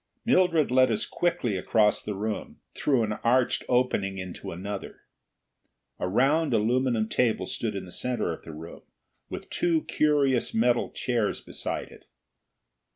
Mildred 0.25 0.71
led 0.71 0.89
us 0.89 1.05
quickly 1.05 1.55
across 1.57 2.01
the 2.01 2.15
room, 2.15 2.59
through 2.73 3.03
an 3.03 3.19
arched 3.23 3.63
opening 3.69 4.17
into 4.17 4.51
another. 4.51 5.01
A 5.99 6.07
round 6.07 6.55
aluminum 6.55 7.07
table 7.07 7.45
stood 7.45 7.75
in 7.75 7.85
the 7.85 7.91
center 7.91 8.33
of 8.33 8.41
the 8.43 8.51
room, 8.51 8.81
with 9.29 9.47
two 9.51 9.83
curious 9.83 10.55
metal 10.55 10.89
chairs 10.89 11.39
beside 11.39 11.89
it. 11.89 12.07